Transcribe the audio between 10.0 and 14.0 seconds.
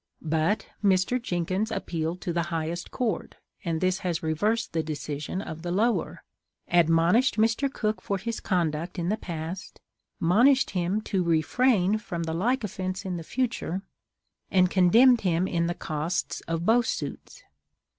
monished him to refrain from the like offence in future,